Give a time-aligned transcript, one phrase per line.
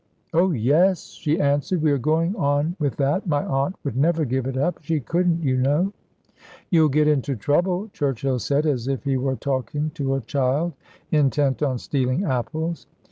[0.33, 4.47] "Oh, yes," she answered, "we are going on with that, my aunt would never give
[4.47, 4.79] it up.
[4.81, 5.93] She couldn't, you know."
[6.71, 10.73] "You'll get into trouble," Churchill said, as if he were talking to a child
[11.11, 12.87] intent on stealing apples.